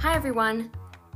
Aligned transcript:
Hi, 0.00 0.14
everyone. 0.14 0.70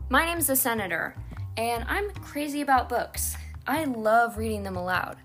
My 0.09 0.25
name's 0.25 0.47
the 0.47 0.57
Senator, 0.57 1.15
and 1.59 1.85
I'm 1.89 2.11
crazy 2.11 2.63
about 2.63 2.89
books. 2.89 3.37
I 3.67 3.85
love 3.85 4.39
reading 4.39 4.63
them 4.63 4.77
aloud. 4.77 5.19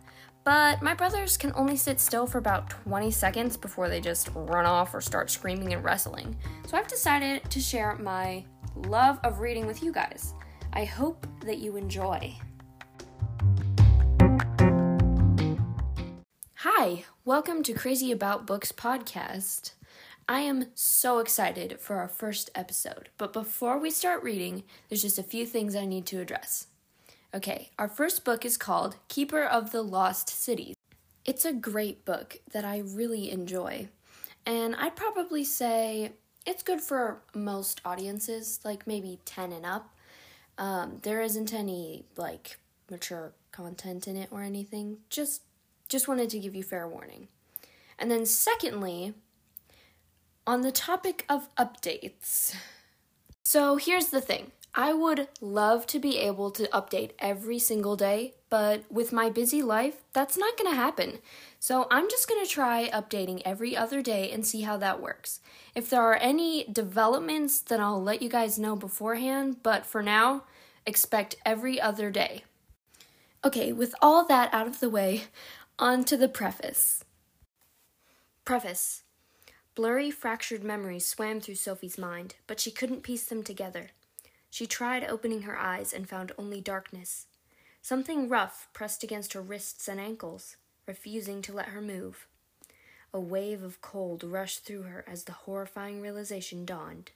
But 0.43 0.81
my 0.81 0.93
brothers 0.93 1.38
can 1.38 1.54
only 1.55 1.77
sit 1.77 2.02
still 2.02 2.27
for 2.27 2.39
about 2.39 2.70
20 2.70 3.09
seconds 3.11 3.55
before 3.55 3.88
they 3.88 4.02
just 4.02 4.29
run 4.36 4.66
off 4.66 4.93
or 4.93 5.00
start 5.00 5.31
screaming 5.31 5.71
and 5.71 5.84
wrestling. 5.84 6.36
So 6.68 6.75
I've 6.75 6.88
decided 6.88 7.50
to 7.50 7.59
share 7.61 7.95
my 7.95 8.43
love 8.75 9.20
of 9.23 9.39
reading 9.39 9.65
with 9.65 9.81
you 9.81 9.93
guys. 9.93 10.33
I 10.73 10.83
hope 10.83 11.25
that 11.45 11.59
you 11.59 11.77
enjoy. 11.77 12.35
Hi, 16.55 17.05
welcome 17.23 17.63
to 17.63 17.73
Crazy 17.73 18.11
About 18.11 18.45
Books 18.45 18.73
podcast. 18.73 19.73
I 20.27 20.39
am 20.41 20.68
so 20.73 21.19
excited 21.19 21.82
for 21.82 21.97
our 21.97 22.07
first 22.07 22.50
episode, 22.55 23.09
but 23.18 23.33
before 23.33 23.77
we 23.77 23.91
start 23.91 24.23
reading, 24.23 24.64
there's 24.87 25.01
just 25.01 25.19
a 25.19 25.23
few 25.23 25.45
things 25.45 25.75
I 25.75 25.86
need 25.86 26.05
to 26.07 26.21
address. 26.21 26.68
Okay, 27.33 27.71
our 27.77 27.89
first 27.89 28.23
book 28.23 28.45
is 28.45 28.55
called 28.55 28.95
Keeper 29.09 29.43
of 29.43 29.71
the 29.71 29.81
Lost 29.81 30.29
Cities. 30.29 30.75
It's 31.25 31.43
a 31.43 31.51
great 31.51 32.05
book 32.05 32.38
that 32.53 32.64
I 32.64 32.80
really 32.80 33.31
enjoy, 33.31 33.89
and 34.45 34.75
I'd 34.78 34.95
probably 34.95 35.44
say 35.44 36.14
it's 36.45 36.64
good 36.64 36.80
for 36.80 37.22
most 37.33 37.81
audiences, 37.83 38.61
like 38.64 38.88
maybe 38.88 39.19
10 39.25 39.52
and 39.52 39.66
up. 39.66 39.94
Um, 40.58 41.00
there 41.02 41.22
isn't 41.22 41.53
any 41.53 42.05
like 42.16 42.59
mature 42.89 43.33
content 43.52 44.08
in 44.08 44.16
it 44.16 44.30
or 44.31 44.42
anything. 44.42 45.00
Just 45.09 45.42
just 45.89 46.08
wanted 46.08 46.30
to 46.30 46.39
give 46.39 46.55
you 46.55 46.64
fair 46.64 46.88
warning. 46.88 47.28
And 48.00 48.09
then 48.09 48.25
secondly, 48.25 49.14
on 50.45 50.61
the 50.61 50.72
topic 50.72 51.25
of 51.30 51.53
updates. 51.56 52.56
So 53.44 53.78
here's 53.78 54.08
the 54.08 54.22
thing 54.22 54.52
I 54.76 54.92
would 54.92 55.28
love 55.40 55.86
to 55.88 56.00
be 56.00 56.17
able 56.17 56.50
to 56.52 56.67
update 56.70 57.12
every 57.20 57.59
single 57.59 57.95
day, 57.95 58.34
but 58.50 58.84
with 58.92 59.14
my 59.14 59.30
busy 59.30 59.62
life, 59.62 60.04
that's 60.14 60.38
not 60.38 60.58
to 60.72 60.76
happen. 60.76 61.20
So 61.59 61.88
I'm 61.92 62.09
just 62.09 62.28
to 62.44 62.50
try 62.52 62.90
updating 62.90 63.42
every 63.45 63.78
other 63.78 64.02
day 64.02 64.32
and 64.32 64.45
see 64.45 64.62
how 64.62 64.78
that 64.78 65.02
works. 65.02 65.40
If 65.76 65.90
there 65.90 66.02
are 66.02 66.16
any 66.16 66.66
developments, 66.66 67.60
then 67.60 67.80
I'll 67.80 68.02
let 68.02 68.22
you 68.22 68.30
guys 68.30 68.58
know 68.58 68.76
beforehand, 68.76 69.58
but 69.62 69.86
for 69.86 70.02
now, 70.02 70.44
expect 70.86 71.36
every 71.45 71.80
other 71.80 72.10
day. 72.10 72.44
Okay, 73.45 73.72
with 73.72 73.94
all 74.02 74.26
that 74.26 74.54
out 74.54 74.67
of 74.67 74.80
the 74.80 74.89
way, 74.89 75.26
on 75.78 76.04
to 76.06 76.17
the 76.17 76.30
preface. 76.30 77.04
Preface 78.44 79.04
Blurry, 79.76 80.12
fractured 80.12 80.64
memories 80.64 81.06
swam 81.06 81.42
through 81.42 81.56
Sophie's 81.56 81.98
mind, 81.98 82.36
but 82.46 82.60
she 82.60 82.70
couldn't 82.70 83.02
piece 83.02 83.26
them 83.26 83.42
together. 83.42 83.90
She 84.52 84.68
tried 84.68 85.04
opening 85.04 85.44
her 85.44 85.58
eyes 85.58 85.94
and 85.94 86.08
found 86.08 86.32
only 86.38 86.62
darkness. 86.62 87.26
Something 87.82 88.30
rough 88.30 88.68
pressed 88.72 89.04
against 89.04 89.34
her 89.34 89.42
wrists 89.42 89.88
and 89.88 90.00
ankles, 90.00 90.58
refusing 90.86 91.42
to 91.42 91.54
let 91.54 91.70
her 91.70 91.82
move. 91.82 92.28
A 93.12 93.20
wave 93.20 93.64
of 93.64 93.82
cold 93.82 94.24
rushed 94.24 94.64
through 94.64 94.84
her 94.84 95.04
as 95.08 95.24
the 95.24 95.32
horrifying 95.32 96.02
realization 96.02 96.66
dawned. 96.66 97.12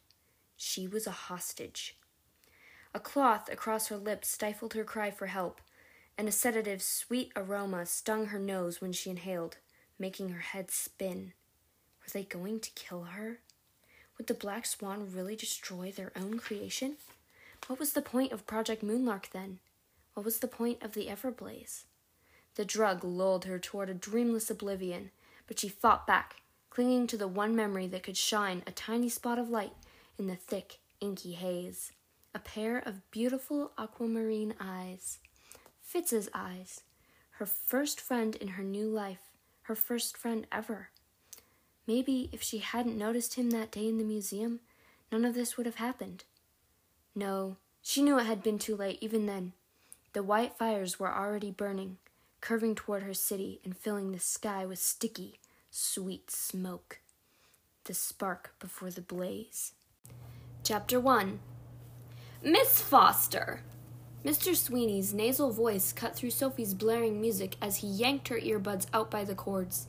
She 0.55 0.87
was 0.87 1.05
a 1.05 1.11
hostage. 1.11 1.95
A 2.93 2.99
cloth 2.99 3.49
across 3.51 3.87
her 3.89 3.97
lips 3.97 4.29
stifled 4.29 4.73
her 4.73 4.83
cry 4.83 5.11
for 5.11 5.27
help, 5.27 5.61
and 6.17 6.27
a 6.27 6.31
sedative's 6.31 6.85
sweet 6.85 7.31
aroma 7.35 7.85
stung 7.85 8.27
her 8.27 8.39
nose 8.39 8.81
when 8.81 8.93
she 8.93 9.11
inhaled, 9.11 9.57
making 9.99 10.29
her 10.29 10.39
head 10.39 10.71
spin. 10.71 11.33
Were 12.07 12.19
they 12.21 12.23
going 12.23 12.61
to 12.61 12.71
kill 12.71 13.03
her? 13.03 13.39
Would 14.17 14.27
the 14.27 14.33
Black 14.33 14.65
Swan 14.65 15.11
really 15.13 15.35
destroy 15.35 15.91
their 15.91 16.13
own 16.15 16.39
creation? 16.39 16.95
What 17.67 17.79
was 17.79 17.91
the 17.91 18.01
point 18.01 18.31
of 18.31 18.47
Project 18.47 18.81
Moonlark 18.81 19.31
then? 19.31 19.59
What 20.13 20.25
was 20.25 20.39
the 20.39 20.47
point 20.47 20.81
of 20.81 20.93
the 20.93 21.07
Everblaze? 21.07 21.83
The 22.55 22.63
drug 22.63 23.03
lulled 23.03 23.43
her 23.43 23.59
toward 23.59 23.89
a 23.89 23.93
dreamless 23.93 24.49
oblivion, 24.49 25.11
but 25.47 25.59
she 25.59 25.67
fought 25.67 26.07
back, 26.07 26.37
clinging 26.69 27.07
to 27.07 27.17
the 27.17 27.27
one 27.27 27.53
memory 27.55 27.87
that 27.87 28.03
could 28.03 28.15
shine 28.15 28.63
a 28.65 28.71
tiny 28.71 29.09
spot 29.09 29.37
of 29.37 29.49
light 29.49 29.73
in 30.17 30.27
the 30.27 30.35
thick, 30.35 30.79
inky 31.01 31.33
haze. 31.33 31.91
A 32.33 32.39
pair 32.39 32.77
of 32.77 33.11
beautiful 33.11 33.73
aquamarine 33.77 34.53
eyes. 34.61 35.19
Fitz's 35.81 36.29
eyes. 36.33 36.83
Her 37.31 37.45
first 37.45 37.99
friend 37.99 38.33
in 38.35 38.49
her 38.49 38.63
new 38.63 38.87
life. 38.87 39.31
Her 39.63 39.75
first 39.75 40.15
friend 40.15 40.47
ever. 40.53 40.89
Maybe 41.87 42.29
if 42.33 42.43
she 42.43 42.57
hadn't 42.57 42.97
noticed 42.97 43.35
him 43.35 43.51
that 43.51 43.71
day 43.71 43.87
in 43.87 43.97
the 43.97 44.03
museum, 44.03 44.59
none 45.09 45.23
of 45.23 45.33
this 45.33 45.55
would 45.55 45.65
have 45.65 45.75
happened. 45.75 46.25
No, 47.15 47.55
she 47.81 48.01
knew 48.01 48.19
it 48.19 48.25
had 48.25 48.43
been 48.43 48.59
too 48.59 48.75
late 48.75 48.97
even 48.99 49.25
then. 49.25 49.53
The 50.11 50.21
white 50.21 50.57
fires 50.57 50.99
were 50.99 51.13
already 51.13 51.49
burning, 51.49 51.97
curving 52.41 52.75
toward 52.75 53.03
her 53.03 53.13
city 53.13 53.61
and 53.63 53.77
filling 53.77 54.11
the 54.11 54.19
sky 54.19 54.65
with 54.65 54.79
sticky, 54.79 55.39
sweet 55.71 56.29
smoke. 56.29 56.99
The 57.85 57.93
spark 57.93 58.53
before 58.59 58.91
the 58.91 59.01
blaze. 59.01 59.71
Chapter 60.63 60.99
1 60.99 61.39
Miss 62.43 62.81
Foster! 62.81 63.61
Mr. 64.25 64.53
Sweeney's 64.55 65.13
nasal 65.13 65.51
voice 65.51 65.93
cut 65.93 66.15
through 66.15 66.31
Sophie's 66.31 66.73
blaring 66.73 67.21
music 67.21 67.55
as 67.61 67.77
he 67.77 67.87
yanked 67.87 68.27
her 68.27 68.39
earbuds 68.39 68.87
out 68.93 69.09
by 69.09 69.23
the 69.23 69.35
cords. 69.35 69.87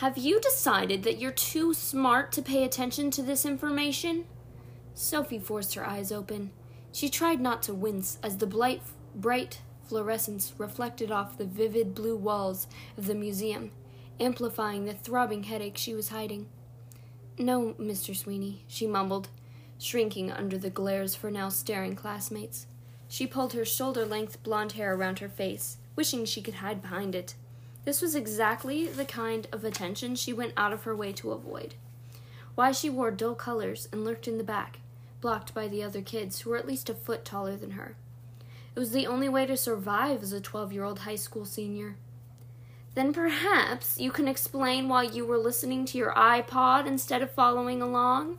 Have 0.00 0.16
you 0.16 0.40
decided 0.40 1.02
that 1.02 1.18
you're 1.18 1.30
too 1.30 1.74
smart 1.74 2.32
to 2.32 2.40
pay 2.40 2.64
attention 2.64 3.10
to 3.10 3.22
this 3.22 3.44
information? 3.44 4.24
Sophie 4.94 5.38
forced 5.38 5.74
her 5.74 5.86
eyes 5.86 6.10
open. 6.10 6.52
She 6.90 7.10
tried 7.10 7.38
not 7.38 7.62
to 7.64 7.74
wince 7.74 8.16
as 8.22 8.38
the 8.38 8.46
bright, 8.46 8.80
bright 9.14 9.60
fluorescence 9.84 10.54
reflected 10.56 11.10
off 11.10 11.36
the 11.36 11.44
vivid 11.44 11.94
blue 11.94 12.16
walls 12.16 12.66
of 12.96 13.08
the 13.08 13.14
museum, 13.14 13.72
amplifying 14.18 14.86
the 14.86 14.94
throbbing 14.94 15.42
headache 15.42 15.76
she 15.76 15.92
was 15.92 16.08
hiding. 16.08 16.48
No, 17.36 17.74
Mr. 17.74 18.16
Sweeney, 18.16 18.64
she 18.68 18.86
mumbled, 18.86 19.28
shrinking 19.78 20.32
under 20.32 20.56
the 20.56 20.70
glares 20.70 21.14
for 21.14 21.30
now 21.30 21.50
staring 21.50 21.94
classmates. 21.94 22.66
She 23.06 23.26
pulled 23.26 23.52
her 23.52 23.66
shoulder 23.66 24.06
length 24.06 24.42
blonde 24.42 24.72
hair 24.72 24.94
around 24.94 25.18
her 25.18 25.28
face, 25.28 25.76
wishing 25.94 26.24
she 26.24 26.40
could 26.40 26.54
hide 26.54 26.80
behind 26.80 27.14
it. 27.14 27.34
This 27.84 28.02
was 28.02 28.14
exactly 28.14 28.86
the 28.86 29.04
kind 29.04 29.48
of 29.52 29.64
attention 29.64 30.14
she 30.14 30.32
went 30.32 30.52
out 30.56 30.72
of 30.72 30.84
her 30.84 30.94
way 30.94 31.12
to 31.14 31.32
avoid. 31.32 31.74
Why 32.54 32.72
she 32.72 32.90
wore 32.90 33.10
dull 33.10 33.34
colors 33.34 33.88
and 33.90 34.04
lurked 34.04 34.28
in 34.28 34.38
the 34.38 34.44
back, 34.44 34.80
blocked 35.20 35.54
by 35.54 35.66
the 35.66 35.82
other 35.82 36.02
kids 36.02 36.40
who 36.40 36.50
were 36.50 36.56
at 36.56 36.66
least 36.66 36.90
a 36.90 36.94
foot 36.94 37.24
taller 37.24 37.56
than 37.56 37.72
her. 37.72 37.96
It 38.74 38.78
was 38.78 38.92
the 38.92 39.06
only 39.06 39.28
way 39.28 39.46
to 39.46 39.56
survive 39.56 40.22
as 40.22 40.32
a 40.32 40.40
12 40.40 40.72
year 40.72 40.84
old 40.84 41.00
high 41.00 41.16
school 41.16 41.44
senior. 41.44 41.96
Then 42.94 43.12
perhaps 43.12 43.98
you 43.98 44.10
can 44.10 44.28
explain 44.28 44.88
why 44.88 45.04
you 45.04 45.24
were 45.24 45.38
listening 45.38 45.84
to 45.86 45.98
your 45.98 46.12
iPod 46.12 46.86
instead 46.86 47.22
of 47.22 47.30
following 47.30 47.80
along? 47.80 48.38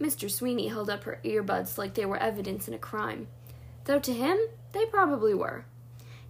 Mr. 0.00 0.30
Sweeney 0.30 0.68
held 0.68 0.90
up 0.90 1.04
her 1.04 1.20
earbuds 1.24 1.78
like 1.78 1.94
they 1.94 2.04
were 2.04 2.16
evidence 2.16 2.66
in 2.66 2.74
a 2.74 2.78
crime, 2.78 3.28
though 3.84 4.00
to 4.00 4.12
him 4.12 4.38
they 4.72 4.84
probably 4.86 5.34
were. 5.34 5.66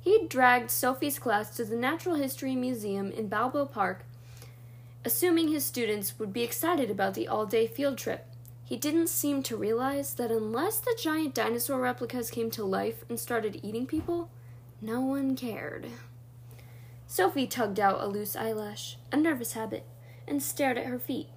He 0.04 0.26
dragged 0.28 0.70
Sophie's 0.70 1.18
class 1.18 1.56
to 1.56 1.64
the 1.64 1.76
Natural 1.76 2.16
History 2.16 2.54
Museum 2.54 3.10
in 3.10 3.28
Balboa 3.28 3.64
Park, 3.64 4.04
assuming 5.02 5.48
his 5.48 5.64
students 5.64 6.18
would 6.18 6.30
be 6.30 6.42
excited 6.42 6.90
about 6.90 7.14
the 7.14 7.26
all 7.26 7.46
day 7.46 7.66
field 7.66 7.96
trip. 7.96 8.26
He 8.66 8.76
didn't 8.76 9.08
seem 9.08 9.42
to 9.44 9.56
realize 9.56 10.12
that 10.14 10.30
unless 10.30 10.78
the 10.78 10.94
giant 11.02 11.32
dinosaur 11.32 11.80
replicas 11.80 12.30
came 12.30 12.50
to 12.50 12.64
life 12.64 13.02
and 13.08 13.18
started 13.18 13.60
eating 13.62 13.86
people, 13.86 14.28
no 14.82 15.00
one 15.00 15.36
cared. 15.36 15.86
Sophie 17.06 17.46
tugged 17.46 17.80
out 17.80 18.02
a 18.02 18.06
loose 18.06 18.36
eyelash, 18.36 18.98
a 19.10 19.16
nervous 19.16 19.54
habit, 19.54 19.86
and 20.28 20.42
stared 20.42 20.76
at 20.76 20.84
her 20.84 20.98
feet. 20.98 21.28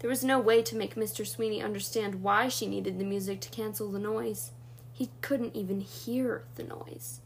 There 0.00 0.10
was 0.10 0.22
no 0.22 0.38
way 0.38 0.60
to 0.60 0.76
make 0.76 0.94
Mr. 0.94 1.26
Sweeney 1.26 1.62
understand 1.62 2.22
why 2.22 2.48
she 2.48 2.66
needed 2.66 2.98
the 2.98 3.04
music 3.06 3.40
to 3.40 3.48
cancel 3.48 3.90
the 3.90 3.98
noise. 3.98 4.50
He 4.92 5.08
couldn't 5.22 5.56
even 5.56 5.80
hear 5.80 6.44
the 6.56 6.64
noise. 6.64 7.20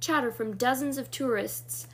Chatter 0.00 0.30
from 0.30 0.56
dozens 0.56 0.96
of 0.98 1.10
tourists 1.10 1.86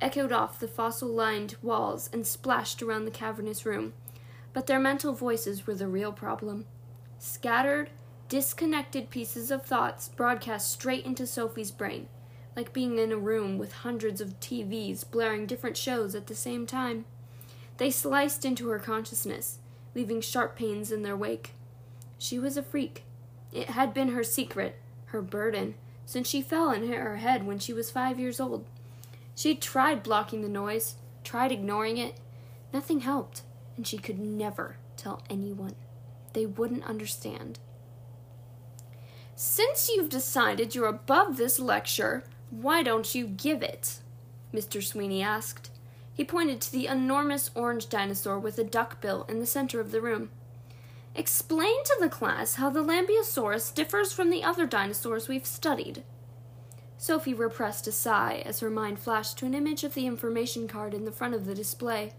echoed 0.00 0.32
off 0.32 0.60
the 0.60 0.68
fossil 0.68 1.08
lined 1.08 1.56
walls 1.62 2.08
and 2.12 2.26
splashed 2.26 2.82
around 2.82 3.04
the 3.04 3.10
cavernous 3.10 3.66
room. 3.66 3.92
But 4.52 4.66
their 4.66 4.78
mental 4.78 5.12
voices 5.12 5.66
were 5.66 5.74
the 5.74 5.88
real 5.88 6.12
problem. 6.12 6.64
Scattered, 7.18 7.90
disconnected 8.28 9.10
pieces 9.10 9.50
of 9.50 9.64
thoughts 9.64 10.08
broadcast 10.08 10.70
straight 10.70 11.04
into 11.04 11.26
Sophie's 11.26 11.70
brain, 11.70 12.08
like 12.54 12.72
being 12.72 12.98
in 12.98 13.12
a 13.12 13.16
room 13.16 13.58
with 13.58 13.72
hundreds 13.72 14.20
of 14.20 14.40
TVs 14.40 15.08
blaring 15.10 15.46
different 15.46 15.76
shows 15.76 16.14
at 16.14 16.26
the 16.26 16.34
same 16.34 16.66
time. 16.66 17.04
They 17.76 17.90
sliced 17.90 18.44
into 18.44 18.68
her 18.68 18.78
consciousness, 18.78 19.58
leaving 19.94 20.22
sharp 20.22 20.56
pains 20.56 20.90
in 20.90 21.02
their 21.02 21.16
wake. 21.16 21.52
She 22.18 22.38
was 22.38 22.56
a 22.56 22.62
freak. 22.62 23.04
It 23.52 23.70
had 23.70 23.92
been 23.92 24.08
her 24.08 24.24
secret, 24.24 24.76
her 25.06 25.20
burden, 25.20 25.74
since 26.06 26.28
she 26.28 26.40
fell 26.40 26.70
and 26.70 26.88
hit 26.88 26.98
her 26.98 27.16
head 27.16 27.46
when 27.46 27.58
she 27.58 27.72
was 27.72 27.90
five 27.90 28.18
years 28.18 28.40
old. 28.40 28.64
She 29.34 29.54
tried 29.54 30.02
blocking 30.02 30.40
the 30.40 30.48
noise, 30.48 30.94
tried 31.24 31.52
ignoring 31.52 31.98
it. 31.98 32.16
Nothing 32.72 33.00
helped, 33.00 33.42
and 33.76 33.86
she 33.86 33.98
could 33.98 34.18
never 34.18 34.76
tell 34.96 35.22
anyone. 35.28 35.74
they 36.32 36.46
wouldn't 36.46 36.84
understand. 36.84 37.58
Since 39.34 39.88
you've 39.88 40.10
decided 40.10 40.74
you're 40.74 40.86
above 40.86 41.36
this 41.36 41.58
lecture, 41.58 42.24
why 42.50 42.82
don't 42.82 43.14
you 43.14 43.26
give 43.26 43.62
it? 43.62 44.00
Mr. 44.52 44.82
Sweeney 44.82 45.22
asked. 45.22 45.70
He 46.12 46.24
pointed 46.24 46.60
to 46.62 46.72
the 46.72 46.86
enormous 46.86 47.50
orange 47.54 47.88
dinosaur 47.88 48.38
with 48.38 48.58
a 48.58 48.64
duck 48.64 49.00
bill 49.00 49.26
in 49.28 49.38
the 49.38 49.46
center 49.46 49.80
of 49.80 49.90
the 49.90 50.00
room. 50.00 50.30
Explain 51.18 51.82
to 51.84 51.96
the 51.98 52.10
class 52.10 52.56
how 52.56 52.68
the 52.68 52.82
Lambeosaurus 52.82 53.74
differs 53.74 54.12
from 54.12 54.28
the 54.28 54.44
other 54.44 54.66
dinosaurs 54.66 55.28
we've 55.28 55.46
studied. 55.46 56.04
Sophie 56.98 57.32
repressed 57.32 57.86
a 57.86 57.92
sigh 57.92 58.42
as 58.44 58.60
her 58.60 58.68
mind 58.68 58.98
flashed 58.98 59.38
to 59.38 59.46
an 59.46 59.54
image 59.54 59.82
of 59.82 59.94
the 59.94 60.06
information 60.06 60.68
card 60.68 60.92
in 60.92 61.06
the 61.06 61.12
front 61.12 61.32
of 61.32 61.46
the 61.46 61.54
display. 61.54 62.12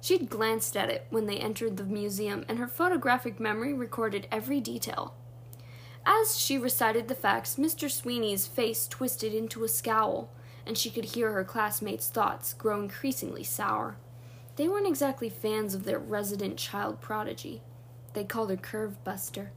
She'd 0.00 0.30
glanced 0.30 0.78
at 0.78 0.88
it 0.88 1.06
when 1.10 1.26
they 1.26 1.36
entered 1.36 1.76
the 1.76 1.84
museum, 1.84 2.46
and 2.48 2.58
her 2.58 2.66
photographic 2.66 3.38
memory 3.38 3.74
recorded 3.74 4.26
every 4.32 4.62
detail. 4.62 5.14
As 6.06 6.38
she 6.38 6.56
recited 6.56 7.08
the 7.08 7.14
facts, 7.14 7.56
Mr. 7.56 7.90
Sweeney's 7.90 8.46
face 8.46 8.88
twisted 8.88 9.34
into 9.34 9.62
a 9.62 9.68
scowl, 9.68 10.30
and 10.66 10.78
she 10.78 10.90
could 10.90 11.04
hear 11.04 11.32
her 11.32 11.44
classmates' 11.44 12.08
thoughts 12.08 12.54
grow 12.54 12.80
increasingly 12.80 13.44
sour. 13.44 13.98
They 14.56 14.68
weren't 14.68 14.88
exactly 14.88 15.28
fans 15.28 15.74
of 15.74 15.84
their 15.84 15.98
resident 15.98 16.56
child 16.56 17.02
prodigy. 17.02 17.60
They 18.14 18.24
called 18.24 18.50
her 18.50 18.56
Curve 18.56 19.02
Buster. 19.04 19.52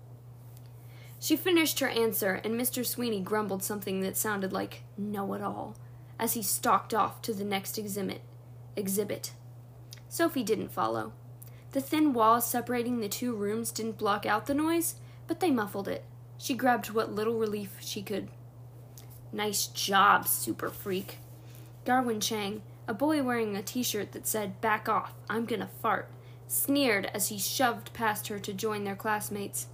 She 1.20 1.36
finished 1.36 1.80
her 1.80 1.88
answer, 1.88 2.42
and 2.44 2.60
Mr. 2.60 2.86
Sweeney 2.86 3.22
grumbled 3.22 3.64
something 3.64 4.02
that 4.02 4.18
sounded 4.18 4.54
like 4.54 4.84
know 4.98 5.34
it 5.34 5.42
all 5.42 5.76
as 6.20 6.34
he 6.34 6.42
stalked 6.42 6.94
off 6.94 7.22
to 7.22 7.34
the 7.34 7.44
next 7.44 7.78
exhibit. 7.78 8.22
Exhibit. 8.76 9.34
Sophie 10.08 10.44
didn't 10.44 10.72
follow. 10.72 11.14
The 11.72 11.82
thin 11.82 12.14
walls 12.14 12.48
separating 12.48 13.00
the 13.00 13.10
two 13.10 13.36
rooms 13.36 13.72
didn't 13.72 13.98
block 13.98 14.26
out 14.26 14.46
the 14.46 14.54
noise, 14.54 14.96
but 15.28 15.40
they 15.40 15.52
muffled 15.52 15.88
it. 15.88 16.06
She 16.38 16.54
grabbed 16.54 16.92
what 16.92 17.14
little 17.14 17.38
relief 17.38 17.78
she 17.82 18.02
could. 18.02 18.30
Nice 19.34 19.68
job, 19.68 20.28
super 20.28 20.70
freak. 20.70 21.18
Darwin 21.84 22.22
Chang, 22.22 22.62
a 22.88 22.94
boy 22.94 23.24
wearing 23.24 23.58
a 23.58 23.62
t 23.62 23.84
shirt 23.84 24.14
that 24.14 24.28
said, 24.28 24.62
Back 24.62 24.88
off, 24.88 25.14
I'm 25.30 25.46
gonna 25.46 25.70
fart, 25.82 26.10
sneered 26.48 27.10
as 27.14 27.30
he 27.30 27.38
shoved 27.38 27.94
past 27.94 28.28
her 28.28 28.40
to 28.40 28.54
join 28.54 28.84
their 28.84 28.96
classmates. 28.96 29.68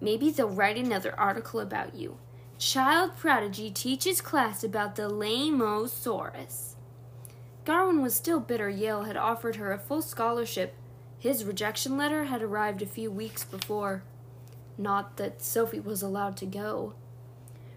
Maybe 0.00 0.30
they'll 0.30 0.48
write 0.48 0.76
another 0.76 1.18
article 1.18 1.60
about 1.60 1.94
you. 1.94 2.18
Child 2.58 3.16
prodigy 3.16 3.70
teaches 3.70 4.20
class 4.20 4.64
about 4.64 4.96
the 4.96 5.08
Lambeosaurus. 5.08 6.74
Darwin 7.64 8.02
was 8.02 8.14
still 8.14 8.40
bitter 8.40 8.68
Yale 8.68 9.04
had 9.04 9.16
offered 9.16 9.56
her 9.56 9.72
a 9.72 9.78
full 9.78 10.02
scholarship. 10.02 10.74
His 11.18 11.44
rejection 11.44 11.96
letter 11.96 12.24
had 12.24 12.42
arrived 12.42 12.82
a 12.82 12.86
few 12.86 13.10
weeks 13.10 13.44
before. 13.44 14.02
Not 14.76 15.16
that 15.18 15.42
Sophie 15.42 15.80
was 15.80 16.02
allowed 16.02 16.36
to 16.38 16.46
go. 16.46 16.94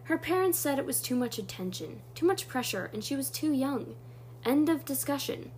Her 0.03 0.17
parents 0.17 0.57
said 0.57 0.79
it 0.79 0.85
was 0.85 1.01
too 1.01 1.15
much 1.15 1.37
attention, 1.37 2.01
too 2.15 2.25
much 2.25 2.47
pressure, 2.47 2.89
and 2.93 3.03
she 3.03 3.15
was 3.15 3.29
too 3.29 3.51
young. 3.51 3.95
End 4.43 4.69
of 4.69 4.85
discussion. 4.85 5.51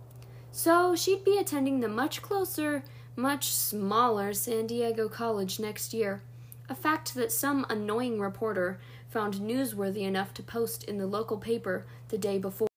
So 0.56 0.94
she'd 0.94 1.24
be 1.24 1.36
attending 1.36 1.80
the 1.80 1.88
much 1.88 2.22
closer, 2.22 2.84
much 3.16 3.52
smaller 3.52 4.32
San 4.32 4.68
Diego 4.68 5.08
College 5.08 5.58
next 5.58 5.92
year 5.92 6.22
a 6.68 6.74
fact 6.74 7.14
that 7.14 7.32
some 7.32 7.66
annoying 7.68 8.20
reporter 8.20 8.78
found 9.08 9.34
newsworthy 9.34 10.02
enough 10.02 10.32
to 10.34 10.42
post 10.42 10.84
in 10.84 10.98
the 10.98 11.06
local 11.06 11.36
paper 11.36 11.86
the 12.08 12.18
day 12.18 12.38
before. 12.38 12.68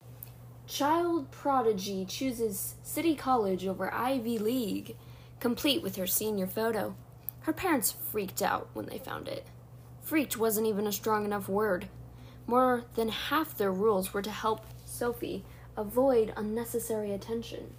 Child 0.66 1.30
prodigy 1.30 2.04
chooses 2.04 2.74
City 2.82 3.14
College 3.14 3.66
over 3.66 3.92
Ivy 3.92 4.38
League, 4.38 4.96
complete 5.40 5.82
with 5.82 5.96
her 5.96 6.06
senior 6.06 6.46
photo. 6.46 6.94
Her 7.40 7.52
parents 7.52 7.94
freaked 8.10 8.42
out 8.42 8.68
when 8.74 8.86
they 8.86 8.98
found 8.98 9.28
it. 9.28 9.46
Freaked 10.02 10.36
wasn't 10.36 10.66
even 10.66 10.86
a 10.86 10.92
strong 10.92 11.24
enough 11.24 11.48
word. 11.48 11.88
More 12.46 12.84
than 12.94 13.08
half 13.08 13.56
their 13.56 13.72
rules 13.72 14.12
were 14.12 14.22
to 14.22 14.30
help 14.30 14.66
Sophie 14.84 15.44
avoid 15.78 16.34
unnecessary 16.36 17.12
attention. 17.12 17.72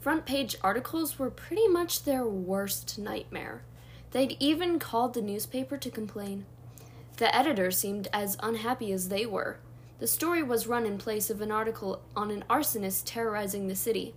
Front 0.00 0.26
page 0.26 0.56
articles 0.62 1.18
were 1.18 1.30
pretty 1.30 1.68
much 1.68 2.02
their 2.02 2.26
worst 2.26 2.98
nightmare. 2.98 3.62
They'd 4.10 4.36
even 4.40 4.78
called 4.78 5.14
the 5.14 5.22
newspaper 5.22 5.76
to 5.76 5.90
complain. 5.90 6.44
The 7.18 7.34
editor 7.34 7.70
seemed 7.70 8.08
as 8.12 8.36
unhappy 8.42 8.92
as 8.92 9.08
they 9.08 9.24
were. 9.26 9.58
The 10.00 10.06
story 10.06 10.42
was 10.42 10.66
run 10.66 10.84
in 10.84 10.98
place 10.98 11.30
of 11.30 11.40
an 11.40 11.52
article 11.52 12.02
on 12.16 12.30
an 12.30 12.44
arsonist 12.50 13.04
terrorizing 13.06 13.68
the 13.68 13.76
city, 13.76 14.14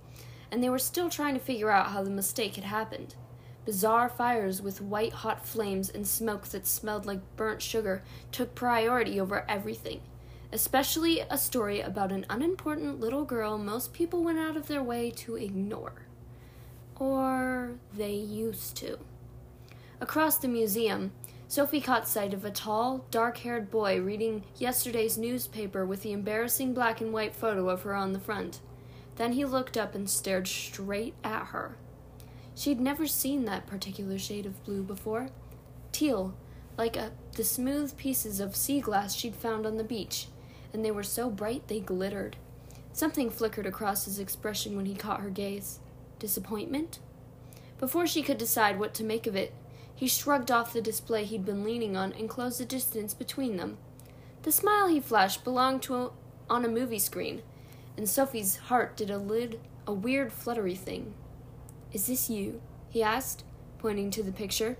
and 0.52 0.64
they 0.64 0.70
were 0.70 0.80
still 0.80 1.10
trying 1.10 1.36
to 1.36 1.40
figure 1.40 1.70
out 1.70 1.92
how 1.92 2.04
the 2.04 2.10
mistake 2.10 2.56
had 2.56 2.66
happened. 2.66 3.16
Bizarre 3.64 4.10
fires 4.10 4.62
with 4.62 4.82
white 4.82 5.14
hot 5.14 5.46
flames 5.46 5.90
and 5.90 6.08
smoke 6.08 6.48
that 6.48 6.66
smelled 6.66 7.06
like 7.06 7.22
burnt 7.38 7.62
sugar 7.62 8.02
took 8.32 8.56
priority 8.56 9.20
over 9.20 9.46
everything, 9.48 10.02
especially 10.52 11.22
a 11.22 11.38
story 11.38 11.82
about 11.82 12.12
an 12.12 12.26
unimportant 12.30 13.00
little 13.00 13.24
girl 13.24 13.58
most 13.58 13.94
people 13.94 14.24
went 14.24 14.40
out 14.40 14.58
of 14.58 14.68
their 14.68 14.84
way 14.84 15.12
to 15.12 15.36
ignore. 15.36 15.94
Or 16.96 17.74
they 17.96 18.14
used 18.14 18.76
to. 18.78 18.98
Across 20.02 20.38
the 20.38 20.48
museum, 20.48 21.12
Sophie 21.48 21.82
caught 21.82 22.08
sight 22.08 22.34
of 22.34 22.46
a 22.46 22.52
tall, 22.52 23.06
dark 23.10 23.40
haired 23.40 23.72
boy 23.72 24.00
reading 24.00 24.44
yesterday's 24.58 25.18
newspaper 25.18 25.86
with 25.86 26.04
the 26.04 26.12
embarrassing 26.12 26.74
black 26.74 27.02
and 27.02 27.12
white 27.12 27.36
photo 27.36 27.70
of 27.70 27.82
her 27.84 27.96
on 27.96 28.14
the 28.14 28.20
front. 28.20 28.60
Then 29.16 29.34
he 29.34 29.46
looked 29.46 29.76
up 29.76 29.96
and 29.96 30.10
stared 30.10 30.48
straight 30.48 31.16
at 31.24 31.48
her. 31.48 31.76
She'd 32.56 32.80
never 32.80 33.08
seen 33.08 33.46
that 33.46 33.68
particular 33.68 34.20
shade 34.20 34.46
of 34.46 34.64
blue 34.64 34.84
before. 34.84 35.30
Teal, 35.92 36.36
like 36.78 36.96
a, 36.96 37.12
the 37.36 37.44
smooth 37.44 37.98
pieces 37.98 38.40
of 38.40 38.56
sea 38.56 38.80
glass 38.80 39.16
she'd 39.16 39.36
found 39.36 39.66
on 39.66 39.78
the 39.78 39.84
beach, 39.84 40.28
and 40.74 40.84
they 40.84 40.92
were 40.92 41.04
so 41.04 41.30
bright 41.30 41.68
they 41.68 41.80
glittered. 41.80 42.38
Something 42.94 43.30
flickered 43.30 43.66
across 43.66 44.06
his 44.06 44.20
expression 44.20 44.76
when 44.76 44.86
he 44.86 44.96
caught 44.96 45.22
her 45.22 45.30
gaze. 45.30 45.80
Disappointment? 46.20 47.00
Before 47.80 48.06
she 48.06 48.22
could 48.22 48.38
decide 48.38 48.80
what 48.80 48.94
to 48.96 49.04
make 49.04 49.26
of 49.26 49.36
it, 49.36 49.54
he 49.96 50.08
shrugged 50.08 50.52
off 50.52 50.74
the 50.74 50.82
display 50.82 51.26
he'd 51.26 51.46
been 51.46 51.64
leaning 51.64 51.96
on 51.96 52.14
and 52.14 52.30
closed 52.30 52.60
the 52.60 52.66
distance 52.66 53.14
between 53.14 53.58
them. 53.58 53.78
The 54.44 54.52
smile 54.52 54.88
he 54.88 55.00
flashed 55.00 55.44
belonged 55.44 55.82
to 55.84 55.96
a, 55.96 56.12
on 56.50 56.66
a 56.66 56.70
movie 56.70 57.00
screen, 57.00 57.42
and 57.98 58.08
Sophie's 58.08 58.56
heart 58.56 58.96
did 58.96 59.10
a 59.10 59.18
lid 59.18 59.60
a 59.90 59.94
weird 59.94 60.32
fluttery 60.32 60.76
thing. 60.76 61.16
Is 61.92 62.06
this 62.06 62.30
you? 62.30 62.62
he 62.90 63.02
asked, 63.02 63.44
pointing 63.80 64.12
to 64.12 64.22
the 64.22 64.32
picture. 64.32 64.78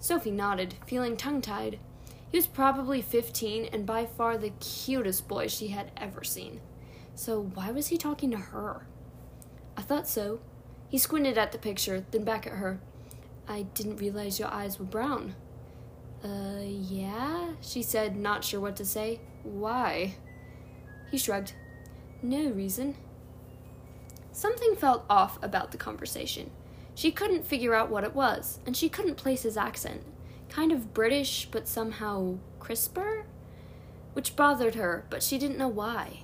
Sophie 0.00 0.32
nodded, 0.32 0.74
feeling 0.84 1.16
tongue 1.16 1.40
tied. 1.40 1.78
He 2.30 2.38
was 2.38 2.46
probably 2.46 3.00
fifteen 3.00 3.64
and 3.72 3.86
by 3.86 4.06
far 4.06 4.36
the 4.36 4.50
cutest 4.60 5.28
boy 5.28 5.48
she 5.48 5.68
had 5.68 5.90
ever 5.96 6.22
seen. 6.22 6.60
So 7.14 7.40
why 7.54 7.70
was 7.70 7.88
he 7.88 7.96
talking 7.96 8.30
to 8.30 8.36
her? 8.36 8.86
I 9.76 9.82
thought 9.82 10.08
so. 10.08 10.40
He 10.88 10.98
squinted 10.98 11.38
at 11.38 11.52
the 11.52 11.58
picture, 11.58 12.04
then 12.10 12.24
back 12.24 12.46
at 12.46 12.54
her. 12.54 12.80
I 13.48 13.62
didn't 13.62 13.96
realize 13.96 14.38
your 14.38 14.48
eyes 14.48 14.78
were 14.78 14.84
brown. 14.84 15.34
Uh, 16.22 16.60
yeah, 16.62 17.52
she 17.60 17.82
said, 17.82 18.16
not 18.16 18.44
sure 18.44 18.60
what 18.60 18.76
to 18.76 18.84
say. 18.84 19.20
Why? 19.42 20.16
He 21.10 21.18
shrugged. 21.18 21.52
No 22.22 22.50
reason. 22.50 22.96
Something 24.32 24.76
felt 24.76 25.04
off 25.08 25.42
about 25.42 25.72
the 25.72 25.78
conversation. 25.78 26.50
She 26.94 27.12
couldn't 27.12 27.46
figure 27.46 27.74
out 27.74 27.90
what 27.90 28.04
it 28.04 28.14
was, 28.14 28.58
and 28.66 28.76
she 28.76 28.88
couldn't 28.88 29.14
place 29.16 29.42
his 29.42 29.56
accent. 29.56 30.02
Kind 30.48 30.72
of 30.72 30.94
British, 30.94 31.48
but 31.50 31.68
somehow 31.68 32.38
crisper? 32.58 33.24
Which 34.14 34.36
bothered 34.36 34.74
her, 34.74 35.04
but 35.10 35.22
she 35.22 35.38
didn't 35.38 35.58
know 35.58 35.68
why. 35.68 36.20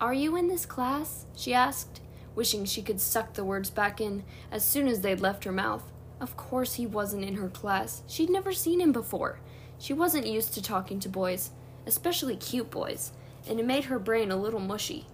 Are 0.00 0.14
you 0.14 0.36
in 0.36 0.48
this 0.48 0.66
class? 0.66 1.24
she 1.34 1.54
asked, 1.54 2.00
wishing 2.34 2.64
she 2.64 2.82
could 2.82 3.00
suck 3.00 3.32
the 3.34 3.44
words 3.44 3.70
back 3.70 4.00
in 4.00 4.24
as 4.50 4.64
soon 4.64 4.88
as 4.88 5.00
they'd 5.00 5.20
left 5.20 5.44
her 5.44 5.52
mouth. 5.52 5.84
Of 6.20 6.36
course 6.36 6.74
he 6.74 6.86
wasn't 6.86 7.24
in 7.24 7.36
her 7.36 7.48
class. 7.48 8.02
She'd 8.06 8.30
never 8.30 8.52
seen 8.52 8.80
him 8.80 8.92
before. 8.92 9.38
She 9.78 9.92
wasn't 9.92 10.26
used 10.26 10.54
to 10.54 10.62
talking 10.62 11.00
to 11.00 11.08
boys, 11.08 11.50
especially 11.86 12.36
cute 12.36 12.70
boys, 12.70 13.12
and 13.48 13.60
it 13.60 13.66
made 13.66 13.84
her 13.84 13.98
brain 13.98 14.30
a 14.30 14.36
little 14.36 14.60
mushy. 14.60 15.06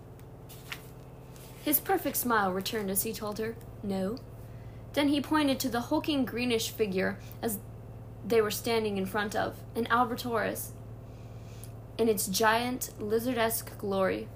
His 1.64 1.78
perfect 1.78 2.16
smile 2.16 2.52
returned 2.52 2.90
as 2.90 3.04
he 3.04 3.12
told 3.12 3.38
her, 3.38 3.54
No. 3.82 4.18
Then 4.94 5.08
he 5.08 5.20
pointed 5.20 5.58
to 5.60 5.68
the 5.68 5.80
hulking 5.80 6.24
greenish 6.24 6.70
figure 6.70 7.18
as 7.40 7.58
they 8.26 8.40
were 8.40 8.50
standing 8.50 8.98
in 8.98 9.06
front 9.06 9.34
of, 9.34 9.56
an 9.74 9.86
Albertosaurus, 9.86 10.70
in 11.98 12.08
its 12.08 12.26
giant, 12.26 12.90
lizard 12.98 13.38
esque 13.38 13.76
glory. 13.78 14.28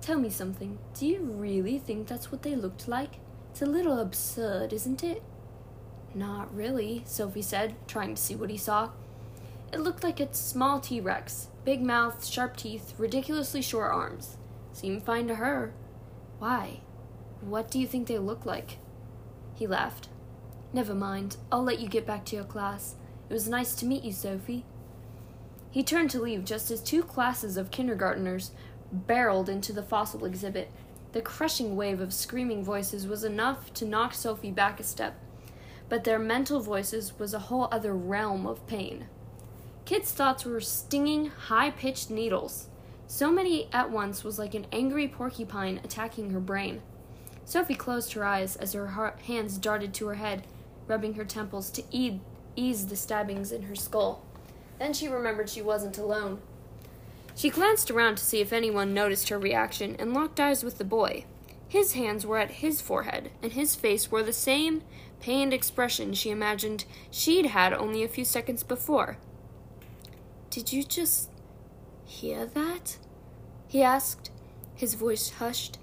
Tell 0.00 0.18
me 0.18 0.30
something. 0.30 0.78
Do 0.94 1.06
you 1.06 1.20
really 1.20 1.78
think 1.78 2.06
that's 2.06 2.32
what 2.32 2.42
they 2.42 2.56
looked 2.56 2.88
like? 2.88 3.16
It's 3.50 3.62
a 3.62 3.66
little 3.66 3.98
absurd, 3.98 4.72
isn't 4.72 5.04
it? 5.04 5.22
Not 6.14 6.54
really, 6.54 7.02
Sophie 7.06 7.42
said, 7.42 7.74
trying 7.86 8.14
to 8.14 8.20
see 8.20 8.34
what 8.34 8.50
he 8.50 8.56
saw. 8.56 8.90
It 9.72 9.80
looked 9.80 10.02
like 10.02 10.18
a 10.18 10.34
small 10.34 10.80
T 10.80 11.00
Rex. 11.00 11.48
Big 11.64 11.82
mouth, 11.82 12.26
sharp 12.26 12.56
teeth, 12.56 12.94
ridiculously 12.98 13.62
short 13.62 13.92
arms. 13.92 14.36
Seemed 14.72 15.04
fine 15.04 15.28
to 15.28 15.36
her. 15.36 15.72
Why? 16.38 16.80
What 17.40 17.70
do 17.70 17.78
you 17.78 17.86
think 17.86 18.08
they 18.08 18.18
look 18.18 18.44
like? 18.44 18.78
He 19.54 19.66
laughed. 19.66 20.08
Never 20.72 20.94
mind. 20.94 21.36
I'll 21.52 21.62
let 21.62 21.80
you 21.80 21.88
get 21.88 22.06
back 22.06 22.24
to 22.26 22.36
your 22.36 22.44
class. 22.44 22.96
It 23.30 23.32
was 23.32 23.48
nice 23.48 23.76
to 23.76 23.86
meet 23.86 24.02
you, 24.02 24.10
Sophie. 24.10 24.64
He 25.70 25.84
turned 25.84 26.10
to 26.10 26.20
leave 26.20 26.44
just 26.44 26.68
as 26.72 26.80
two 26.80 27.04
classes 27.04 27.56
of 27.56 27.70
kindergarteners 27.70 28.50
barreled 28.90 29.48
into 29.48 29.72
the 29.72 29.84
fossil 29.84 30.24
exhibit. 30.24 30.68
The 31.12 31.22
crushing 31.22 31.76
wave 31.76 32.00
of 32.00 32.12
screaming 32.12 32.64
voices 32.64 33.06
was 33.06 33.22
enough 33.22 33.72
to 33.74 33.84
knock 33.84 34.14
Sophie 34.14 34.50
back 34.50 34.80
a 34.80 34.82
step, 34.82 35.16
but 35.88 36.02
their 36.02 36.18
mental 36.18 36.58
voices 36.58 37.20
was 37.20 37.32
a 37.32 37.38
whole 37.38 37.68
other 37.70 37.94
realm 37.94 38.48
of 38.48 38.66
pain. 38.66 39.06
Kit's 39.84 40.10
thoughts 40.10 40.44
were 40.44 40.60
stinging, 40.60 41.26
high 41.26 41.70
pitched 41.70 42.10
needles. 42.10 42.66
So 43.06 43.30
many 43.30 43.68
at 43.72 43.92
once 43.92 44.24
was 44.24 44.40
like 44.40 44.54
an 44.54 44.66
angry 44.72 45.06
porcupine 45.06 45.80
attacking 45.84 46.30
her 46.30 46.40
brain. 46.40 46.82
Sophie 47.44 47.76
closed 47.76 48.12
her 48.14 48.24
eyes 48.24 48.56
as 48.56 48.72
her 48.72 49.14
hands 49.24 49.56
darted 49.56 49.94
to 49.94 50.08
her 50.08 50.14
head, 50.14 50.48
rubbing 50.88 51.14
her 51.14 51.24
temples 51.24 51.70
to 51.70 51.84
ease 51.92 52.18
the 52.56 52.96
stabbings 52.96 53.52
in 53.52 53.62
her 53.62 53.74
skull. 53.74 54.22
Then 54.78 54.92
she 54.92 55.08
remembered 55.08 55.48
she 55.48 55.62
wasn't 55.62 55.98
alone. 55.98 56.40
She 57.34 57.48
glanced 57.50 57.90
around 57.90 58.16
to 58.16 58.24
see 58.24 58.40
if 58.40 58.52
anyone 58.52 58.92
noticed 58.92 59.28
her 59.28 59.38
reaction 59.38 59.96
and 59.98 60.12
locked 60.12 60.40
eyes 60.40 60.62
with 60.62 60.78
the 60.78 60.84
boy. 60.84 61.24
His 61.68 61.92
hands 61.92 62.26
were 62.26 62.38
at 62.38 62.50
his 62.50 62.80
forehead, 62.80 63.30
and 63.42 63.52
his 63.52 63.74
face 63.74 64.10
wore 64.10 64.22
the 64.22 64.32
same 64.32 64.82
pained 65.20 65.54
expression 65.54 66.12
she 66.14 66.30
imagined 66.30 66.84
she'd 67.10 67.46
had 67.46 67.72
only 67.72 68.02
a 68.02 68.08
few 68.08 68.24
seconds 68.24 68.62
before. 68.62 69.18
Did 70.50 70.72
you 70.72 70.82
just 70.82 71.30
hear 72.04 72.44
that? 72.46 72.98
he 73.68 73.82
asked, 73.82 74.30
his 74.74 74.94
voice 74.94 75.30
hushed. 75.30 75.78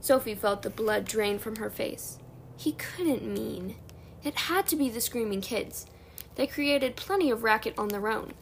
Sophie 0.00 0.34
felt 0.34 0.62
the 0.62 0.70
blood 0.70 1.04
drain 1.04 1.38
from 1.38 1.56
her 1.56 1.70
face. 1.70 2.18
He 2.56 2.72
couldn't 2.72 3.26
mean. 3.26 3.76
It 4.28 4.34
had 4.34 4.66
to 4.66 4.76
be 4.76 4.90
the 4.90 5.00
screaming 5.00 5.40
kids. 5.40 5.86
They 6.34 6.46
created 6.46 6.96
plenty 6.96 7.30
of 7.30 7.44
racket 7.44 7.72
on 7.78 7.88
their 7.88 8.08
own. 8.08 8.34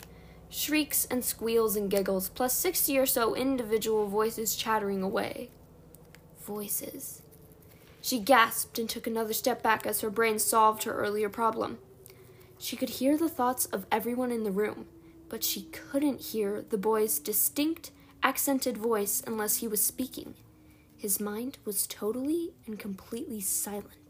Shrieks 0.48 1.06
and 1.08 1.24
squeals 1.24 1.76
and 1.76 1.88
giggles, 1.88 2.28
plus 2.28 2.54
sixty 2.54 2.98
or 2.98 3.06
so 3.06 3.36
individual 3.36 4.08
voices 4.08 4.56
chattering 4.56 5.00
away. 5.00 5.48
Voices. 6.44 7.22
She 8.00 8.18
gasped 8.18 8.80
and 8.80 8.88
took 8.88 9.06
another 9.06 9.32
step 9.32 9.62
back 9.62 9.86
as 9.86 10.00
her 10.00 10.10
brain 10.10 10.40
solved 10.40 10.82
her 10.82 10.92
earlier 10.92 11.28
problem. 11.28 11.78
She 12.58 12.74
could 12.74 12.98
hear 12.98 13.16
the 13.16 13.28
thoughts 13.28 13.66
of 13.66 13.86
everyone 13.92 14.32
in 14.32 14.42
the 14.42 14.50
room, 14.50 14.86
but 15.28 15.44
she 15.44 15.66
couldn't 15.66 16.20
hear 16.20 16.64
the 16.68 16.78
boy's 16.78 17.20
distinct, 17.20 17.92
accented 18.24 18.76
voice 18.76 19.22
unless 19.24 19.58
he 19.58 19.68
was 19.68 19.84
speaking. 19.84 20.34
His 20.96 21.20
mind 21.20 21.58
was 21.64 21.86
totally 21.86 22.54
and 22.66 22.76
completely 22.76 23.40
silent. 23.40 24.05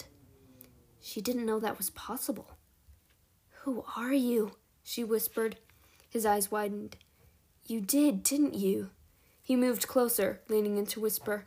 She 1.06 1.20
didn't 1.20 1.46
know 1.46 1.60
that 1.60 1.78
was 1.78 1.90
possible. 1.90 2.56
Who 3.60 3.84
are 3.96 4.12
you? 4.12 4.56
she 4.82 5.04
whispered. 5.04 5.56
His 6.10 6.26
eyes 6.26 6.50
widened. 6.50 6.96
You 7.64 7.80
did, 7.80 8.24
didn't 8.24 8.54
you? 8.54 8.90
He 9.40 9.54
moved 9.54 9.86
closer, 9.86 10.40
leaning 10.48 10.78
in 10.78 10.86
to 10.86 11.00
whisper, 11.00 11.44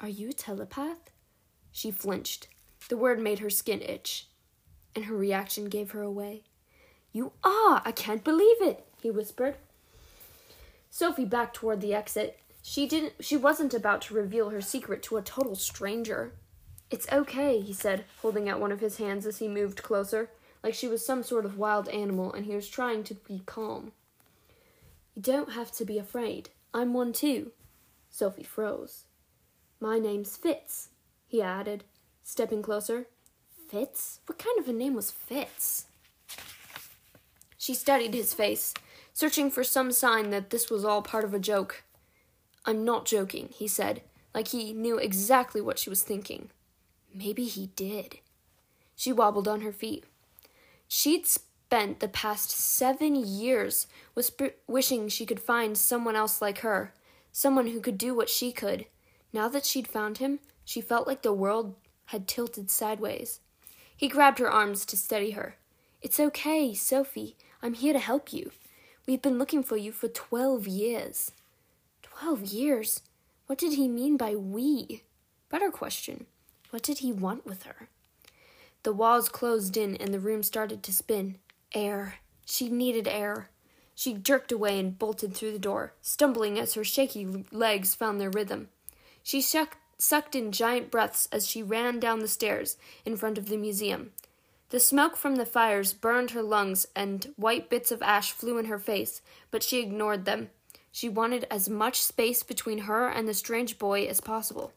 Are 0.00 0.08
you 0.08 0.30
a 0.30 0.32
telepath? 0.32 1.12
She 1.70 1.92
flinched. 1.92 2.48
The 2.88 2.96
word 2.96 3.20
made 3.20 3.38
her 3.38 3.48
skin 3.48 3.80
itch, 3.80 4.26
and 4.96 5.04
her 5.04 5.14
reaction 5.14 5.66
gave 5.66 5.92
her 5.92 6.02
away. 6.02 6.42
You 7.12 7.30
are! 7.44 7.82
I 7.84 7.92
can't 7.92 8.24
believe 8.24 8.60
it, 8.60 8.84
he 9.00 9.12
whispered. 9.12 9.54
Sophie 10.90 11.24
backed 11.24 11.54
toward 11.54 11.80
the 11.80 11.94
exit. 11.94 12.40
She 12.60 12.88
didn't 12.88 13.12
she 13.20 13.36
wasn't 13.36 13.72
about 13.72 14.02
to 14.02 14.14
reveal 14.14 14.50
her 14.50 14.60
secret 14.60 15.04
to 15.04 15.16
a 15.16 15.22
total 15.22 15.54
stranger. 15.54 16.32
It's 16.90 17.10
okay, 17.12 17.60
he 17.60 17.72
said, 17.72 18.04
holding 18.22 18.48
out 18.48 18.60
one 18.60 18.70
of 18.70 18.80
his 18.80 18.98
hands 18.98 19.26
as 19.26 19.38
he 19.38 19.48
moved 19.48 19.82
closer, 19.82 20.30
like 20.62 20.74
she 20.74 20.86
was 20.86 21.04
some 21.04 21.22
sort 21.22 21.44
of 21.44 21.58
wild 21.58 21.88
animal 21.88 22.32
and 22.32 22.46
he 22.46 22.54
was 22.54 22.68
trying 22.68 23.02
to 23.04 23.14
be 23.14 23.42
calm. 23.44 23.92
You 25.14 25.22
don't 25.22 25.52
have 25.52 25.72
to 25.72 25.84
be 25.84 25.98
afraid. 25.98 26.50
I'm 26.72 26.92
one 26.92 27.12
too. 27.12 27.52
Sophie 28.10 28.44
froze. 28.44 29.04
My 29.80 29.98
name's 29.98 30.36
Fitz, 30.36 30.90
he 31.26 31.42
added, 31.42 31.84
stepping 32.22 32.62
closer. 32.62 33.06
Fitz? 33.68 34.20
What 34.26 34.38
kind 34.38 34.58
of 34.58 34.68
a 34.68 34.72
name 34.72 34.94
was 34.94 35.10
Fitz? 35.10 35.86
She 37.58 37.74
studied 37.74 38.14
his 38.14 38.32
face, 38.32 38.74
searching 39.12 39.50
for 39.50 39.64
some 39.64 39.90
sign 39.90 40.30
that 40.30 40.50
this 40.50 40.70
was 40.70 40.84
all 40.84 41.02
part 41.02 41.24
of 41.24 41.34
a 41.34 41.38
joke. 41.40 41.82
I'm 42.64 42.84
not 42.84 43.06
joking, 43.06 43.48
he 43.52 43.66
said, 43.66 44.02
like 44.34 44.48
he 44.48 44.72
knew 44.72 44.98
exactly 44.98 45.60
what 45.60 45.78
she 45.78 45.90
was 45.90 46.02
thinking. 46.02 46.50
Maybe 47.16 47.44
he 47.44 47.68
did. 47.76 48.18
She 48.94 49.10
wobbled 49.12 49.48
on 49.48 49.62
her 49.62 49.72
feet. 49.72 50.04
She'd 50.86 51.26
spent 51.26 52.00
the 52.00 52.08
past 52.08 52.50
seven 52.50 53.14
years 53.14 53.86
wishing 54.66 55.08
she 55.08 55.24
could 55.24 55.40
find 55.40 55.78
someone 55.78 56.14
else 56.14 56.42
like 56.42 56.58
her, 56.58 56.92
someone 57.32 57.68
who 57.68 57.80
could 57.80 57.96
do 57.96 58.14
what 58.14 58.28
she 58.28 58.52
could. 58.52 58.84
Now 59.32 59.48
that 59.48 59.64
she'd 59.64 59.88
found 59.88 60.18
him, 60.18 60.40
she 60.64 60.80
felt 60.80 61.06
like 61.06 61.22
the 61.22 61.32
world 61.32 61.74
had 62.06 62.28
tilted 62.28 62.70
sideways. 62.70 63.40
He 63.96 64.08
grabbed 64.08 64.38
her 64.38 64.50
arms 64.50 64.84
to 64.86 64.96
steady 64.96 65.30
her. 65.30 65.56
It's 66.02 66.20
okay, 66.20 66.74
Sophie. 66.74 67.36
I'm 67.62 67.74
here 67.74 67.94
to 67.94 67.98
help 67.98 68.32
you. 68.32 68.50
We've 69.06 69.22
been 69.22 69.38
looking 69.38 69.62
for 69.62 69.76
you 69.76 69.90
for 69.90 70.08
twelve 70.08 70.66
years. 70.66 71.32
Twelve 72.02 72.42
years? 72.42 73.00
What 73.46 73.58
did 73.58 73.72
he 73.72 73.88
mean 73.88 74.16
by 74.16 74.34
we? 74.34 75.04
Better 75.48 75.70
question. 75.70 76.26
What 76.70 76.82
did 76.82 76.98
he 76.98 77.12
want 77.12 77.46
with 77.46 77.64
her? 77.64 77.88
The 78.82 78.92
walls 78.92 79.28
closed 79.28 79.76
in 79.76 79.96
and 79.96 80.12
the 80.12 80.20
room 80.20 80.42
started 80.42 80.82
to 80.84 80.92
spin. 80.92 81.38
Air. 81.72 82.16
She 82.44 82.68
needed 82.68 83.08
air. 83.08 83.50
She 83.94 84.14
jerked 84.14 84.52
away 84.52 84.78
and 84.78 84.98
bolted 84.98 85.34
through 85.34 85.52
the 85.52 85.58
door, 85.58 85.94
stumbling 86.02 86.58
as 86.58 86.74
her 86.74 86.84
shaky 86.84 87.46
legs 87.50 87.94
found 87.94 88.20
their 88.20 88.30
rhythm. 88.30 88.68
She 89.22 89.40
shuck, 89.40 89.78
sucked 89.98 90.34
in 90.34 90.52
giant 90.52 90.90
breaths 90.90 91.28
as 91.32 91.46
she 91.46 91.62
ran 91.62 91.98
down 91.98 92.18
the 92.20 92.28
stairs 92.28 92.76
in 93.04 93.16
front 93.16 93.38
of 93.38 93.48
the 93.48 93.56
museum. 93.56 94.12
The 94.70 94.80
smoke 94.80 95.16
from 95.16 95.36
the 95.36 95.46
fires 95.46 95.94
burned 95.94 96.32
her 96.32 96.42
lungs 96.42 96.86
and 96.94 97.32
white 97.36 97.70
bits 97.70 97.90
of 97.90 98.02
ash 98.02 98.32
flew 98.32 98.58
in 98.58 98.66
her 98.66 98.78
face, 98.78 99.22
but 99.50 99.62
she 99.62 99.80
ignored 99.80 100.24
them. 100.24 100.50
She 100.92 101.08
wanted 101.08 101.46
as 101.50 101.68
much 101.68 102.02
space 102.02 102.42
between 102.42 102.80
her 102.80 103.08
and 103.08 103.28
the 103.28 103.34
strange 103.34 103.78
boy 103.78 104.06
as 104.06 104.20
possible. 104.20 104.72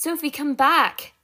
Sophie, 0.00 0.30
come 0.30 0.54
back! 0.54 1.14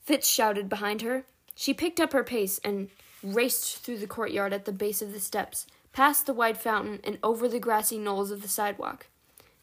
Fitz 0.00 0.26
shouted 0.26 0.68
behind 0.68 1.00
her. 1.02 1.26
She 1.54 1.72
picked 1.72 2.00
up 2.00 2.12
her 2.12 2.24
pace 2.24 2.58
and 2.64 2.88
raced 3.22 3.84
through 3.84 3.98
the 3.98 4.08
courtyard 4.08 4.52
at 4.52 4.64
the 4.64 4.72
base 4.72 5.00
of 5.00 5.12
the 5.12 5.20
steps, 5.20 5.64
past 5.92 6.26
the 6.26 6.32
wide 6.32 6.58
fountain, 6.58 6.98
and 7.04 7.20
over 7.22 7.46
the 7.46 7.60
grassy 7.60 7.98
knolls 7.98 8.32
of 8.32 8.42
the 8.42 8.48
sidewalk. 8.48 9.06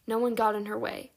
No 0.08 0.18
one 0.18 0.34
got 0.34 0.56
in 0.56 0.68
her 0.68 0.80
way. 0.80 1.12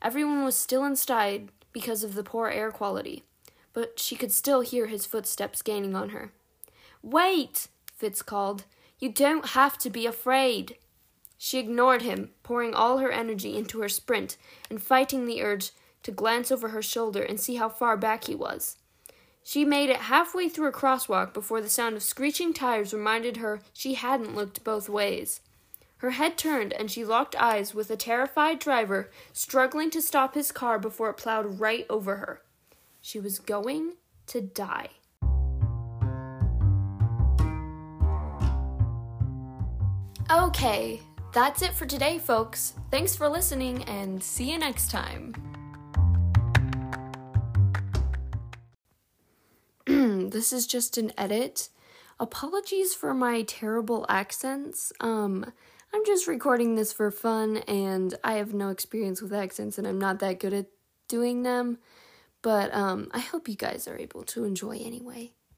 Everyone 0.00 0.44
was 0.44 0.54
still 0.54 0.84
inside 0.84 1.48
because 1.72 2.04
of 2.04 2.14
the 2.14 2.22
poor 2.22 2.46
air 2.46 2.70
quality, 2.70 3.24
but 3.72 3.98
she 3.98 4.14
could 4.14 4.30
still 4.30 4.60
hear 4.60 4.86
his 4.86 5.04
footsteps 5.04 5.62
gaining 5.62 5.96
on 5.96 6.10
her. 6.10 6.30
Wait! 7.02 7.66
Fitz 7.96 8.22
called. 8.22 8.66
You 9.00 9.08
don't 9.08 9.46
have 9.46 9.78
to 9.78 9.90
be 9.90 10.06
afraid. 10.06 10.76
She 11.38 11.58
ignored 11.58 12.02
him, 12.02 12.30
pouring 12.44 12.72
all 12.72 12.98
her 12.98 13.10
energy 13.10 13.56
into 13.56 13.80
her 13.80 13.88
sprint 13.88 14.36
and 14.70 14.80
fighting 14.80 15.26
the 15.26 15.42
urge 15.42 15.72
to 16.02 16.10
glance 16.10 16.50
over 16.50 16.68
her 16.68 16.82
shoulder 16.82 17.22
and 17.22 17.38
see 17.38 17.56
how 17.56 17.68
far 17.68 17.96
back 17.96 18.24
he 18.24 18.34
was. 18.34 18.76
She 19.42 19.64
made 19.64 19.88
it 19.88 19.96
halfway 19.96 20.48
through 20.48 20.68
a 20.68 20.72
crosswalk 20.72 21.32
before 21.32 21.60
the 21.60 21.70
sound 21.70 21.96
of 21.96 22.02
screeching 22.02 22.52
tires 22.52 22.92
reminded 22.92 23.38
her 23.38 23.60
she 23.72 23.94
hadn't 23.94 24.36
looked 24.36 24.62
both 24.64 24.88
ways. 24.88 25.40
Her 25.98 26.10
head 26.10 26.38
turned 26.38 26.72
and 26.72 26.90
she 26.90 27.04
locked 27.04 27.34
eyes 27.34 27.74
with 27.74 27.90
a 27.90 27.96
terrified 27.96 28.58
driver 28.58 29.10
struggling 29.32 29.90
to 29.90 30.02
stop 30.02 30.34
his 30.34 30.52
car 30.52 30.78
before 30.78 31.10
it 31.10 31.16
plowed 31.16 31.58
right 31.58 31.86
over 31.90 32.16
her. 32.16 32.42
She 33.00 33.18
was 33.18 33.38
going 33.38 33.94
to 34.26 34.40
die. 34.40 34.90
Okay, 40.30 41.00
that's 41.32 41.62
it 41.62 41.72
for 41.72 41.86
today, 41.86 42.18
folks. 42.18 42.74
Thanks 42.90 43.16
for 43.16 43.28
listening 43.28 43.82
and 43.84 44.22
see 44.22 44.52
you 44.52 44.58
next 44.58 44.90
time. 44.90 45.34
This 50.38 50.52
is 50.52 50.68
just 50.68 50.96
an 50.98 51.10
edit. 51.18 51.68
Apologies 52.20 52.94
for 52.94 53.12
my 53.12 53.42
terrible 53.42 54.06
accents. 54.08 54.92
Um, 55.00 55.44
I'm 55.92 56.04
just 56.06 56.28
recording 56.28 56.76
this 56.76 56.92
for 56.92 57.10
fun, 57.10 57.56
and 57.66 58.14
I 58.22 58.34
have 58.34 58.54
no 58.54 58.68
experience 58.68 59.20
with 59.20 59.32
accents, 59.32 59.78
and 59.78 59.86
I'm 59.86 59.98
not 59.98 60.20
that 60.20 60.38
good 60.38 60.54
at 60.54 60.66
doing 61.08 61.42
them. 61.42 61.78
But 62.40 62.72
um, 62.72 63.08
I 63.10 63.18
hope 63.18 63.48
you 63.48 63.56
guys 63.56 63.88
are 63.88 63.98
able 63.98 64.22
to 64.26 64.44
enjoy 64.44 64.76
anyway. 64.76 65.32